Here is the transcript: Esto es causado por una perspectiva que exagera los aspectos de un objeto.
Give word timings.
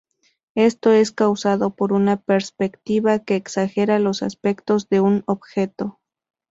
Esto 0.55 0.91
es 0.91 1.11
causado 1.11 1.75
por 1.75 1.93
una 1.93 2.17
perspectiva 2.19 3.19
que 3.19 3.35
exagera 3.35 3.99
los 3.99 4.23
aspectos 4.23 4.89
de 4.89 4.99
un 4.99 5.21
objeto. 5.27 5.99